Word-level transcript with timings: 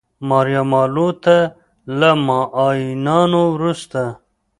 ماریا 0.27 0.61
مارلو 0.71 1.07
ته 1.23 1.35
له 1.99 2.09
معاینانو 2.25 3.41
وروسته 3.55 4.01